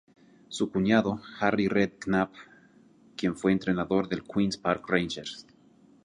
[0.49, 2.33] Su cuñado, Harry Redknapp
[3.15, 5.45] quien fue entrenador del Queens Park Rangers.